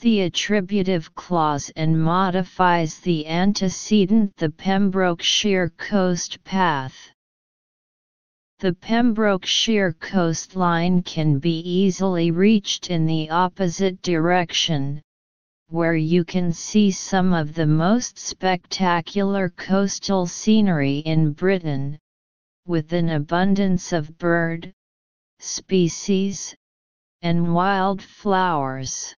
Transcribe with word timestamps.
the 0.00 0.22
attributive 0.22 1.14
clause 1.14 1.70
and 1.76 2.02
modifies 2.02 2.98
the 3.00 3.26
antecedent 3.26 4.34
the 4.36 4.48
Pembrokeshire 4.48 5.68
coast 5.76 6.42
path. 6.42 7.12
The 8.60 8.72
Pembrokeshire 8.72 9.92
coastline 9.92 11.02
can 11.02 11.38
be 11.38 11.60
easily 11.60 12.30
reached 12.30 12.90
in 12.90 13.06
the 13.06 13.30
opposite 13.30 14.00
direction, 14.02 15.02
where 15.68 15.96
you 15.96 16.24
can 16.24 16.52
see 16.52 16.90
some 16.90 17.32
of 17.32 17.54
the 17.54 17.66
most 17.66 18.18
spectacular 18.18 19.50
coastal 19.50 20.26
scenery 20.26 20.98
in 20.98 21.32
Britain, 21.32 21.98
with 22.66 22.92
an 22.92 23.10
abundance 23.10 23.92
of 23.92 24.18
bird, 24.18 24.72
species, 25.38 26.54
and 27.22 27.54
wild 27.54 28.02
flowers. 28.02 29.14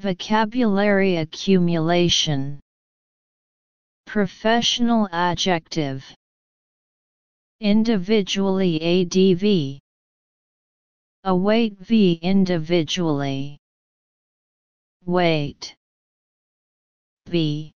Vocabulary 0.00 1.16
accumulation. 1.16 2.60
Professional 4.06 5.08
adjective. 5.10 6.04
Individually 7.60 8.80
ADV 8.80 9.80
Await 11.24 11.76
V 11.80 12.20
individually. 12.22 13.58
Wait. 15.04 15.74
B. 17.28 17.72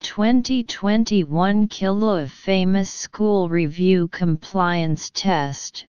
2021 0.00 1.66
Kilo 1.68 2.18
of 2.18 2.30
Famous 2.30 2.90
School 2.90 3.48
Review 3.48 4.06
Compliance 4.08 5.08
Test. 5.14 5.86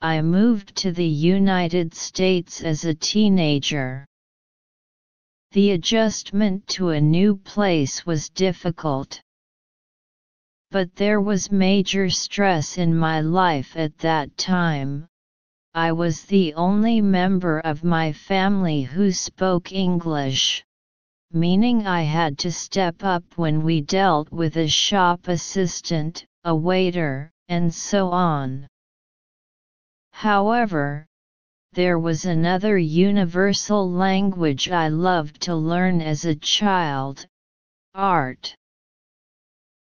I 0.00 0.22
moved 0.22 0.74
to 0.76 0.90
the 0.90 1.04
United 1.04 1.92
States 1.92 2.62
as 2.62 2.86
a 2.86 2.94
teenager. 2.94 4.06
The 5.52 5.72
adjustment 5.72 6.66
to 6.68 6.88
a 6.88 7.00
new 7.00 7.36
place 7.36 8.06
was 8.06 8.30
difficult. 8.30 9.20
But 10.70 10.96
there 10.96 11.20
was 11.20 11.52
major 11.52 12.08
stress 12.08 12.78
in 12.78 12.96
my 12.96 13.20
life 13.20 13.76
at 13.76 13.98
that 13.98 14.34
time. 14.38 15.08
I 15.74 15.92
was 15.92 16.22
the 16.22 16.54
only 16.54 17.02
member 17.02 17.60
of 17.60 17.84
my 17.84 18.14
family 18.14 18.80
who 18.80 19.12
spoke 19.12 19.72
English, 19.72 20.64
meaning 21.30 21.86
I 21.86 22.04
had 22.04 22.38
to 22.38 22.50
step 22.50 23.04
up 23.04 23.24
when 23.36 23.62
we 23.62 23.82
dealt 23.82 24.32
with 24.32 24.56
a 24.56 24.68
shop 24.68 25.28
assistant, 25.28 26.24
a 26.44 26.56
waiter, 26.56 27.30
and 27.48 27.74
so 27.74 28.08
on. 28.08 28.68
However, 30.12 31.06
there 31.74 31.98
was 31.98 32.26
another 32.26 32.76
universal 32.76 33.90
language 33.90 34.70
I 34.70 34.88
loved 34.88 35.40
to 35.42 35.54
learn 35.54 36.02
as 36.02 36.26
a 36.26 36.34
child 36.34 37.26
art. 37.94 38.54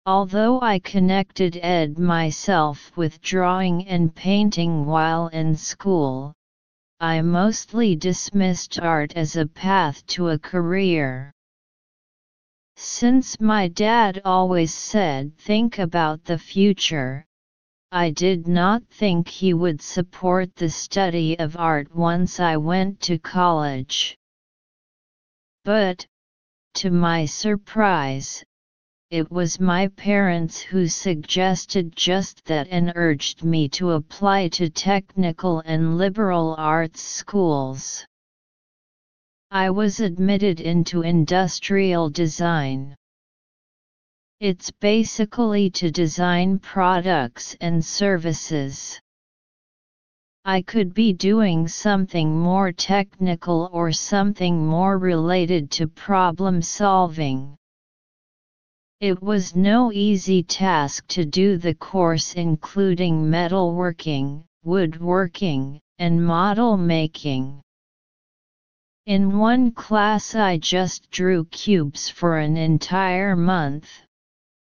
Although 0.07 0.59
I 0.61 0.79
connected 0.79 1.59
ed 1.61 1.99
myself 1.99 2.91
with 2.97 3.21
drawing 3.21 3.87
and 3.87 4.15
painting 4.15 4.87
while 4.87 5.27
in 5.27 5.55
school, 5.55 6.33
I 6.99 7.21
mostly 7.21 7.95
dismissed 7.95 8.79
art 8.79 9.13
as 9.15 9.35
a 9.35 9.45
path 9.45 10.03
to 10.07 10.29
a 10.29 10.39
career. 10.39 11.31
Since 12.75 13.39
my 13.39 13.67
dad 13.67 14.19
always 14.25 14.73
said 14.73 15.37
think 15.37 15.77
about 15.77 16.23
the 16.23 16.39
future, 16.39 17.26
I 17.91 18.09
did 18.09 18.47
not 18.47 18.83
think 18.89 19.29
he 19.29 19.53
would 19.53 19.81
support 19.81 20.53
the 20.55 20.69
study 20.69 21.39
of 21.39 21.55
art 21.55 21.95
once 21.95 22.37
I 22.37 22.57
went 22.57 22.99
to 23.01 23.17
college. 23.17 24.17
But, 25.63 26.05
to 26.75 26.91
my 26.91 27.25
surprise, 27.25 28.43
it 29.09 29.31
was 29.31 29.61
my 29.61 29.87
parents 29.87 30.59
who 30.59 30.89
suggested 30.89 31.95
just 31.95 32.43
that 32.45 32.67
and 32.69 32.91
urged 32.95 33.45
me 33.45 33.69
to 33.69 33.91
apply 33.91 34.49
to 34.49 34.69
technical 34.69 35.61
and 35.61 35.97
liberal 35.97 36.55
arts 36.57 37.01
schools. 37.01 38.05
I 39.49 39.69
was 39.69 40.01
admitted 40.01 40.59
into 40.59 41.03
industrial 41.03 42.09
design. 42.09 42.97
It's 44.39 44.69
basically 44.69 45.71
to 45.71 45.89
design 45.89 46.59
products 46.59 47.55
and 47.59 47.83
services. 47.83 49.01
I 50.45 50.61
could 50.61 50.93
be 50.93 51.11
doing 51.11 51.67
something 51.67 52.39
more 52.39 52.71
technical 52.71 53.67
or 53.73 53.91
something 53.91 54.63
more 54.63 54.99
related 54.99 55.71
to 55.71 55.87
problem 55.87 56.61
solving. 56.61 57.57
It 58.99 59.23
was 59.23 59.55
no 59.55 59.91
easy 59.91 60.43
task 60.43 61.07
to 61.07 61.25
do 61.25 61.57
the 61.57 61.73
course 61.73 62.35
including 62.35 63.23
metalworking, 63.23 64.43
woodworking, 64.63 65.81
and 65.97 66.23
model 66.23 66.77
making. 66.77 67.63
In 69.07 69.39
one 69.39 69.71
class 69.71 70.35
I 70.35 70.57
just 70.59 71.09
drew 71.09 71.45
cubes 71.45 72.07
for 72.07 72.37
an 72.37 72.55
entire 72.55 73.35
month, 73.35 73.89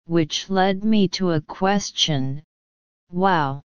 which 0.05 0.49
led 0.49 0.83
me 0.83 1.07
to 1.07 1.31
a 1.31 1.41
question, 1.41 2.41
wow! 3.09 3.61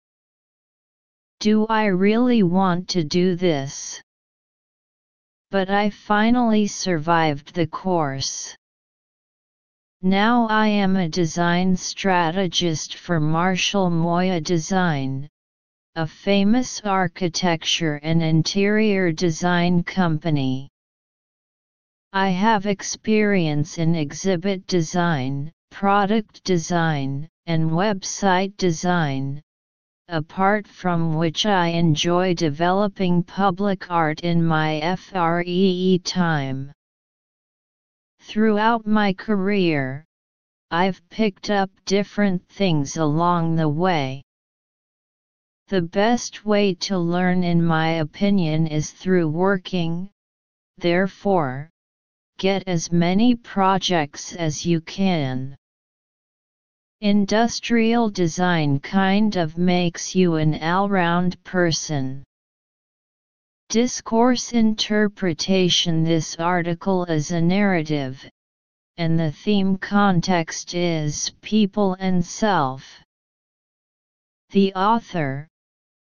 Do 1.40 1.66
I 1.68 1.86
really 1.86 2.44
want 2.44 2.88
to 2.90 3.04
do 3.04 3.36
this? 3.36 4.02
But 5.52 5.70
I 5.70 5.90
finally 5.90 6.68
survived 6.68 7.54
the 7.54 7.68
course. 7.68 8.56
Now 10.02 10.48
I 10.48 10.68
am 10.68 10.96
a 10.96 11.10
design 11.10 11.76
strategist 11.76 12.96
for 12.96 13.20
Marshall 13.20 13.90
Moya 13.90 14.42
Design, 14.42 15.30
a 15.96 16.06
famous 16.06 16.82
architecture 16.82 18.02
and 18.04 18.22
interior 18.22 19.12
design 19.12 19.84
company. 19.84 20.70
I 22.12 22.30
have 22.30 22.66
experience 22.66 23.78
in 23.78 23.96
exhibit 23.96 24.68
design, 24.68 25.52
product 25.76 26.42
design, 26.46 27.28
and 27.48 27.70
website 27.70 28.56
design, 28.56 29.42
apart 30.08 30.66
from 30.66 31.16
which 31.16 31.46
I 31.46 31.68
enjoy 31.68 32.34
developing 32.34 33.22
public 33.22 33.92
art 33.92 34.22
in 34.22 34.42
my 34.42 34.96
FREE 34.96 36.00
time. 36.00 36.72
Throughout 38.22 38.88
my 38.88 39.12
career, 39.12 40.06
I've 40.72 41.02
picked 41.10 41.50
up 41.50 41.70
different 41.84 42.48
things 42.48 42.96
along 42.96 43.58
the 43.58 43.68
way. 43.68 44.24
The 45.68 45.82
best 45.82 46.46
way 46.46 46.74
to 46.88 46.98
learn 46.98 47.44
in 47.44 47.62
my 47.62 47.96
opinion 48.06 48.66
is 48.68 48.92
through 48.92 49.28
working, 49.28 50.10
therefore, 50.78 51.70
get 52.38 52.64
as 52.66 52.94
many 52.94 53.36
projects 53.36 54.34
as 54.34 54.66
you 54.66 54.80
can. 54.80 55.58
Industrial 57.06 58.10
design 58.10 58.80
kind 58.80 59.36
of 59.36 59.60
makes 59.60 60.16
you 60.16 60.38
an 60.38 60.60
all-round 60.60 61.38
person. 61.44 62.24
Discourse 63.70 64.54
interpretation 64.54 66.04
This 66.04 66.36
article 66.38 67.06
is 67.06 67.30
a 67.30 67.40
narrative, 67.40 68.28
and 68.98 69.20
the 69.20 69.32
theme 69.32 69.78
context 69.78 70.74
is 70.74 71.32
people 71.44 71.96
and 72.00 72.26
self. 72.26 73.04
The 74.50 74.74
author, 74.74 75.48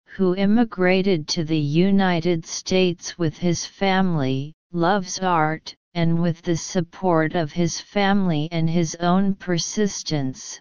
who 0.07 0.33
immigrated 0.33 1.27
to 1.27 1.43
the 1.43 1.59
United 1.59 2.43
States 2.43 3.19
with 3.19 3.37
his 3.37 3.67
family, 3.67 4.51
loves 4.71 5.19
art, 5.19 5.75
and 5.93 6.19
with 6.19 6.41
the 6.41 6.57
support 6.57 7.35
of 7.35 7.51
his 7.51 7.79
family 7.79 8.49
and 8.51 8.67
his 8.67 8.95
own 8.95 9.35
persistence, 9.35 10.59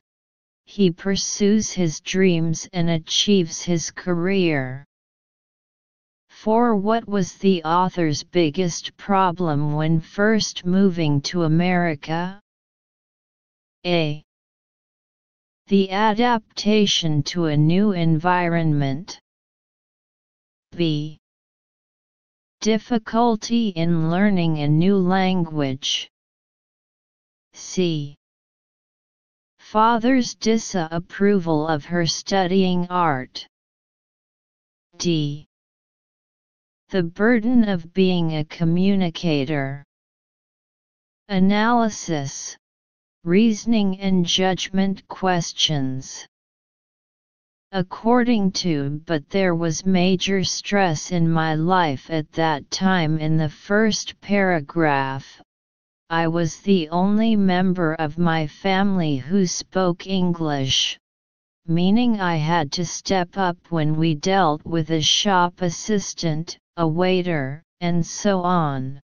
he 0.67 0.91
pursues 0.91 1.71
his 1.71 2.01
dreams 2.01 2.69
and 2.73 2.91
achieves 2.91 3.63
his 3.63 3.91
career. 3.91 4.85
For 6.29 6.77
what 6.77 7.09
was 7.09 7.35
the 7.35 7.63
author's 7.65 8.23
biggest 8.23 8.97
problem 8.97 9.75
when 9.75 10.01
first 10.01 10.67
moving 10.67 11.21
to 11.23 11.45
America? 11.45 12.41
A. 13.87 14.23
The 15.69 15.91
adaptation 15.91 17.23
to 17.25 17.47
a 17.47 17.57
new 17.57 17.93
environment. 17.93 19.21
B. 20.73 21.19
Difficulty 22.61 23.69
in 23.69 24.11
learning 24.11 24.59
a 24.59 24.69
new 24.69 24.97
language. 24.97 26.09
C. 27.55 28.17
Father's 29.73 30.37
disapproval 30.37 31.67
of 31.67 31.85
her 31.87 32.07
studying 32.07 32.87
art. 32.89 33.49
D 34.97 35.49
The 36.91 37.03
burden 37.03 37.69
of 37.69 37.93
being 37.93 38.37
a 38.37 38.45
communicator. 38.45 39.85
Analysis, 41.29 42.57
reasoning 43.25 43.99
and 43.99 44.25
judgment 44.25 45.03
questions. 45.09 46.25
According 47.73 48.53
to 48.63 49.03
but 49.05 49.29
there 49.31 49.57
was 49.57 49.85
major 49.85 50.45
stress 50.45 51.11
in 51.11 51.29
my 51.29 51.57
life 51.57 52.09
at 52.09 52.31
that 52.33 52.71
time 52.71 53.19
in 53.19 53.37
the 53.37 53.51
first 53.51 54.21
paragraph. 54.21 55.43
I 56.09 56.29
was 56.29 56.61
the 56.61 56.89
only 56.91 57.35
member 57.35 57.95
of 57.95 58.17
my 58.17 58.47
family 58.47 59.17
who 59.17 59.47
spoke 59.47 60.07
English 60.07 60.99
meaning 61.69 62.21
I 62.21 62.37
had 62.37 62.71
to 62.73 62.85
step 62.85 63.37
up 63.37 63.57
when 63.71 63.97
we 63.97 64.15
dealt 64.15 64.65
with 64.65 64.91
a 64.91 65.01
shop 65.01 65.63
assistant, 65.63 66.57
a 66.77 66.87
waiter, 66.87 67.65
and 67.81 68.07
so 68.07 68.43
on. 68.43 69.01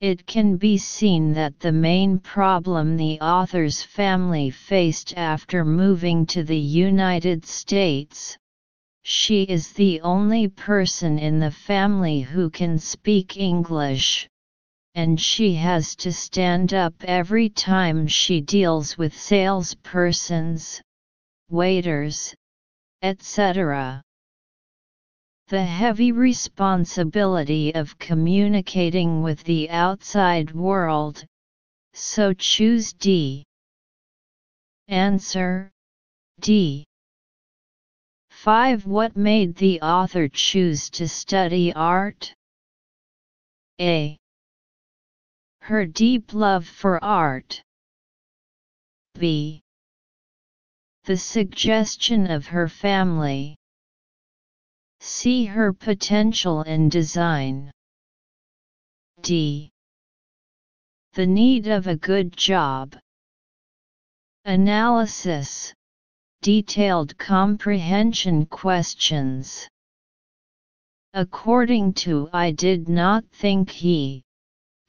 It 0.00 0.26
can 0.26 0.56
be 0.56 0.78
seen 0.78 1.32
that 1.34 1.60
the 1.60 1.70
main 1.70 2.18
problem 2.18 2.96
the 2.96 3.20
author's 3.20 3.84
family 3.84 4.50
faced 4.50 5.16
after 5.16 5.64
moving 5.64 6.26
to 6.26 6.42
the 6.42 6.58
United 6.58 7.46
States 7.46 8.36
she 9.04 9.42
is 9.42 9.72
the 9.72 10.00
only 10.02 10.46
person 10.46 11.18
in 11.18 11.40
the 11.40 11.50
family 11.50 12.20
who 12.20 12.48
can 12.48 12.78
speak 12.78 13.36
English, 13.36 14.28
and 14.94 15.18
she 15.20 15.54
has 15.54 15.96
to 15.96 16.12
stand 16.12 16.74
up 16.74 16.94
every 17.04 17.48
time 17.48 18.06
she 18.06 18.40
deals 18.40 18.98
with 18.98 19.14
salespersons, 19.14 20.80
waiters, 21.48 22.34
etc. 23.00 24.02
The 25.48 25.64
heavy 25.64 26.12
responsibility 26.12 27.74
of 27.74 27.98
communicating 27.98 29.22
with 29.22 29.42
the 29.44 29.70
outside 29.70 30.52
world, 30.52 31.24
so 31.94 32.32
choose 32.32 32.92
D. 32.92 33.44
Answer 34.88 35.70
D. 36.40 36.84
5. 38.30 38.86
What 38.86 39.16
made 39.16 39.54
the 39.56 39.80
author 39.80 40.28
choose 40.28 40.90
to 40.90 41.08
study 41.08 41.72
art? 41.72 42.34
A. 43.80 44.18
Her 45.62 45.86
deep 45.86 46.34
love 46.34 46.66
for 46.66 47.02
art. 47.02 47.62
B 49.14 49.62
the 51.04 51.16
suggestion 51.16 52.30
of 52.30 52.46
her 52.46 52.68
family. 52.68 53.56
See 55.00 55.46
her 55.46 55.72
potential 55.72 56.62
in 56.62 56.88
design. 56.88 57.72
D. 59.20 59.72
The 61.14 61.26
need 61.26 61.66
of 61.66 61.88
a 61.88 61.96
good 61.96 62.36
job. 62.36 62.94
Analysis 64.44 65.74
Detailed 66.40 67.18
comprehension 67.18 68.46
questions. 68.46 69.68
According 71.14 71.94
to 71.94 72.30
I 72.32 72.52
did 72.52 72.88
not 72.88 73.24
think 73.32 73.70
he 73.70 74.22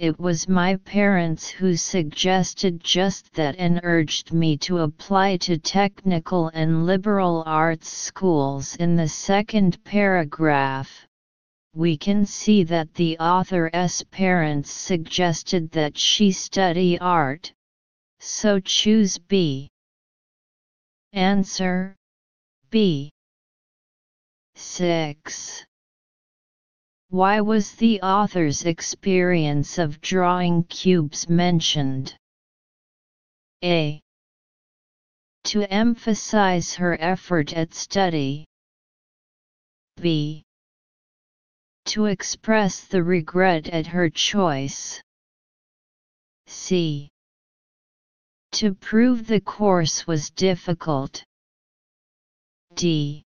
it 0.04 0.20
was 0.20 0.50
my 0.50 0.76
parents 0.76 1.48
who 1.48 1.78
suggested 1.78 2.84
just 2.84 3.32
that 3.36 3.56
and 3.58 3.80
urged 3.84 4.34
me 4.34 4.58
to 4.58 4.80
apply 4.80 5.38
to 5.38 5.58
technical 5.58 6.50
and 6.50 6.86
liberal 6.86 7.42
arts 7.46 7.88
schools 7.88 8.76
in 8.76 8.98
the 8.98 9.08
second 9.08 9.82
paragraph. 9.86 11.08
We 11.74 11.96
can 11.96 12.26
see 12.26 12.66
that 12.66 12.94
the 12.96 13.18
author's 13.18 14.04
parents 14.12 14.70
suggested 14.70 15.72
that 15.72 15.98
she 15.98 16.34
study 16.34 17.00
art, 17.00 17.54
so 18.20 18.60
choose 18.60 19.18
B. 19.18 19.70
Answer 21.14 21.96
B. 22.70 23.10
6. 24.56 25.66
Why 27.14 27.42
was 27.42 27.74
the 27.74 28.02
author's 28.02 28.66
experience 28.66 29.78
of 29.78 30.02
drawing 30.02 30.64
cubes 30.64 31.30
mentioned? 31.30 32.18
A. 33.64 34.02
To 35.44 35.62
emphasize 35.72 36.74
her 36.74 37.00
effort 37.00 37.54
at 37.54 37.76
study. 37.76 38.48
B. 40.02 40.42
To 41.86 42.06
express 42.06 42.86
the 42.86 43.04
regret 43.04 43.68
at 43.68 43.86
her 43.86 44.10
choice. 44.10 45.00
C. 46.48 47.10
To 48.54 48.74
prove 48.74 49.28
the 49.28 49.40
course 49.40 50.08
was 50.08 50.32
difficult. 50.32 51.24
D 52.74 53.24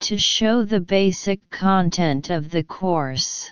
to 0.00 0.16
show 0.16 0.64
the 0.64 0.80
basic 0.80 1.40
content 1.50 2.30
of 2.30 2.50
the 2.50 2.62
course. 2.62 3.50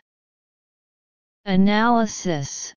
Analysis 1.44 2.74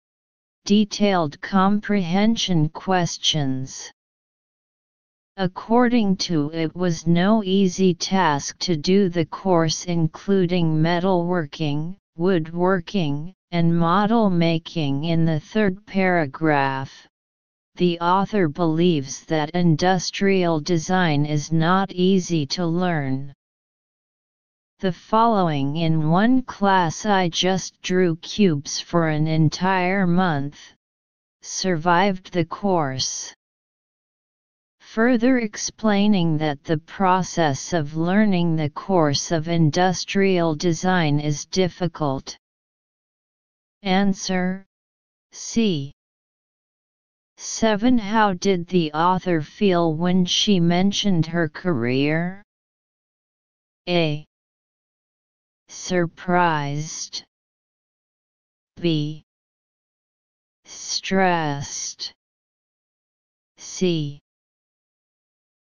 Detailed 0.66 1.42
comprehension 1.42 2.69
questions. 2.69 3.92
According 5.38 6.18
to 6.18 6.51
it 6.51 6.75
was 6.75 7.07
no 7.07 7.44
easy 7.44 7.94
task 7.94 8.60
to 8.60 8.75
do 8.75 9.10
the 9.10 9.25
course 9.25 9.86
including 9.86 10.81
metalworking, 10.81 11.95
woodworking, 12.18 13.33
and 13.51 13.75
model 13.75 14.30
making 14.30 15.06
in 15.06 15.25
the 15.25 15.39
third 15.39 15.86
paragraph. 15.86 17.07
The 17.75 18.00
author 18.00 18.48
believes 18.48 19.25
that 19.25 19.51
industrial 19.51 20.60
design 20.60 21.25
is 21.25 21.51
not 21.51 21.92
easy 21.94 22.45
to 22.48 22.68
learn. 22.68 23.33
The 24.81 24.93
following 24.93 25.75
in 25.75 26.09
one 26.09 26.41
class 26.41 27.05
I 27.05 27.27
just 27.27 27.81
drew 27.81 28.15
cubes 28.15 28.79
for 28.79 29.09
an 29.09 29.27
entire 29.27 30.07
month. 30.07 30.57
Survived 31.41 32.31
the 32.31 32.45
course. 32.45 33.35
Further 34.79 35.39
explaining 35.39 36.37
that 36.37 36.63
the 36.63 36.77
process 36.77 37.73
of 37.73 37.97
learning 37.97 38.55
the 38.55 38.69
course 38.69 39.33
of 39.33 39.49
industrial 39.49 40.55
design 40.55 41.19
is 41.19 41.43
difficult. 41.43 42.37
Answer 43.83 44.65
C. 45.33 45.91
7. 47.36 47.98
How 47.98 48.31
did 48.31 48.67
the 48.67 48.93
author 48.93 49.41
feel 49.41 49.93
when 49.93 50.24
she 50.24 50.62
mentioned 50.62 51.25
her 51.25 51.50
career? 51.50 52.41
A 53.86 54.28
surprised 55.69 57.23
B 58.75 59.23
stressed 60.65 62.13
C 63.57 64.19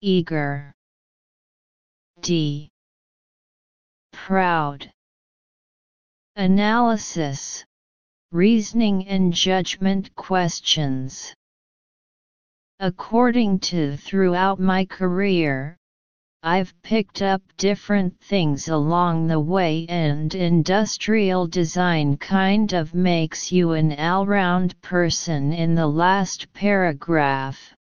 eager 0.01 0.73
D 2.21 2.69
proud. 4.11 4.91
Analysis 6.35 7.65
reasoning 8.31 9.07
and 9.07 9.33
judgment 9.33 10.13
questions. 10.15 11.33
According 12.79 13.59
to 13.71 13.97
throughout 13.97 14.59
my 14.59 14.85
career 14.85 15.78
I've 16.41 16.73
picked 16.83 17.21
up 17.21 17.41
different 17.57 18.17
things 18.21 18.69
along 18.69 19.27
the 19.27 19.41
way 19.41 19.85
and 19.89 20.33
industrial 20.33 21.47
design 21.47 22.15
kind 22.15 22.71
of 22.71 22.93
makes 22.93 23.51
you 23.51 23.73
an 23.73 23.91
all-round 23.99 24.81
person 24.81 25.51
in 25.51 25.75
the 25.75 25.87
last 25.87 26.53
paragraph. 26.53 27.73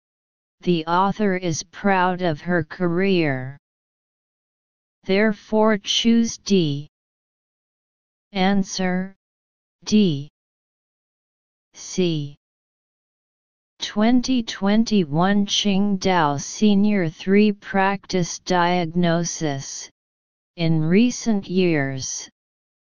The 0.61 0.87
author 0.87 1.35
is 1.37 1.61
proud 1.61 2.23
of 2.23 2.41
her 2.41 2.63
career. 2.63 3.59
Therefore 5.03 5.77
choose 5.77 6.39
D. 6.39 6.89
Answer 8.31 9.15
D. 9.85 10.29
C. 11.75 12.35
2021 13.87 15.45
Qingdao 15.45 16.37
Senior 16.41 17.07
3 17.07 17.53
Practice 17.53 18.39
Diagnosis 18.39 19.89
In 20.57 20.81
recent 20.81 21.47
years, 21.47 22.29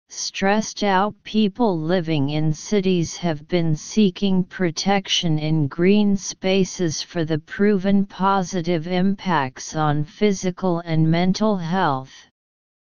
stressed 0.10 0.84
out 0.84 1.16
people 1.24 1.80
living 1.80 2.32
in 2.32 2.52
cities 2.52 3.16
have 3.16 3.48
been 3.48 3.78
seeking 3.78 4.44
protection 4.44 5.40
in 5.40 5.70
green 5.70 6.18
spaces 6.18 7.02
for 7.02 7.24
the 7.24 7.40
proven 7.40 8.06
positive 8.06 8.86
impacts 8.86 9.78
on 9.78 10.04
physical 10.04 10.80
and 10.80 11.10
mental 11.10 11.56
health. 11.56 12.12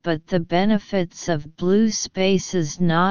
but 0.03 0.27
the 0.27 0.41
benefits 0.41 1.29
of 1.29 1.57
blue 1.57 1.89
spaces 1.89 2.81
not 2.81 3.11